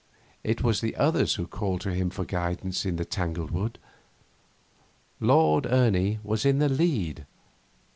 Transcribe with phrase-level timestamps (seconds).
[0.43, 3.77] It was the others who called to him for guidance in the tangled woods.
[5.19, 7.27] Lord Ernie was in the lead.